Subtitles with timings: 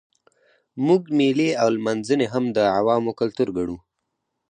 [0.85, 3.77] موږ مېلې او لمانځنې هم د عوامو کلتور ګڼو.